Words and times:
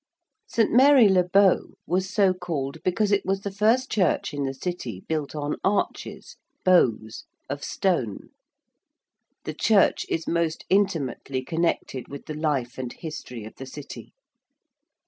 St. 0.47 0.71
Mary 0.71 1.07
le 1.07 1.23
Bow, 1.23 1.75
was 1.85 2.09
so 2.09 2.33
called 2.33 2.81
because 2.83 3.11
it 3.11 3.23
was 3.23 3.41
the 3.41 3.51
first 3.51 3.91
church 3.91 4.33
in 4.33 4.45
the 4.45 4.53
City 4.55 5.01
built 5.07 5.35
on 5.35 5.57
arches 5.63 6.37
bows 6.65 7.25
of 7.47 7.63
stone. 7.63 8.29
The 9.43 9.53
church 9.53 10.07
is 10.09 10.27
most 10.27 10.65
intimately 10.71 11.43
connected 11.43 12.07
with 12.07 12.25
the 12.25 12.33
life 12.33 12.79
and 12.79 12.91
history 12.91 13.45
of 13.45 13.53
the 13.57 13.67
City. 13.67 14.11